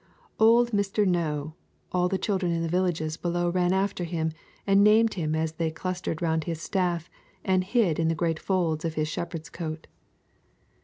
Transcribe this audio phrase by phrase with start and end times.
[0.39, 1.05] Old Mr.
[1.05, 1.53] Know
[1.91, 4.31] all the children in the villages below ran after him
[4.65, 7.07] and named him as they clustered round his staff
[7.45, 9.85] and hid in the great folds of his shepherd's coat.